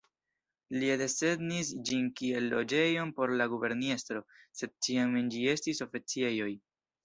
[0.77, 4.25] Li desegnis ĝin kiel loĝejon por la guberniestro,
[4.63, 6.53] sed ĉiam en ĝi estis oficejoj.